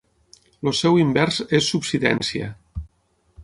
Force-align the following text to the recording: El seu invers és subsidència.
El 0.69 0.75
seu 0.79 0.97
invers 1.03 1.39
és 1.59 1.69
subsidència. 1.75 2.51